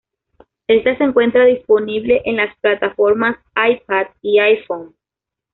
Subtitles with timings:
[0.65, 4.95] Esta se encuentra disponible en las plataformas iPad y iPhone.